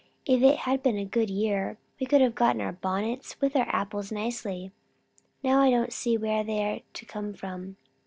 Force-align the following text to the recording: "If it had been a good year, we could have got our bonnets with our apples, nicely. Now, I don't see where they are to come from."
"If 0.25 0.41
it 0.41 0.57
had 0.61 0.81
been 0.81 0.97
a 0.97 1.05
good 1.05 1.29
year, 1.29 1.77
we 1.99 2.07
could 2.07 2.21
have 2.21 2.33
got 2.33 2.59
our 2.59 2.71
bonnets 2.71 3.39
with 3.39 3.55
our 3.55 3.67
apples, 3.69 4.11
nicely. 4.11 4.71
Now, 5.43 5.59
I 5.61 5.69
don't 5.69 5.93
see 5.93 6.17
where 6.17 6.43
they 6.43 6.63
are 6.63 6.79
to 6.91 7.05
come 7.05 7.35
from." 7.35 7.75